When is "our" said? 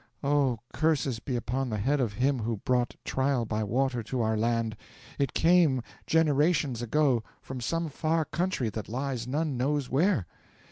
4.23-4.35